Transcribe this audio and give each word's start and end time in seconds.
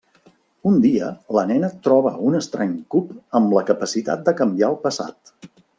Un 0.69 0.79
dia 0.85 1.09
la 1.37 1.43
nena 1.51 1.69
troba 1.89 2.15
un 2.31 2.39
estrany 2.41 2.75
cub 2.95 3.15
amb 3.41 3.57
la 3.59 3.67
capacitat 3.71 4.29
de 4.31 4.35
canviar 4.43 4.71
el 4.75 4.83
passat. 4.89 5.37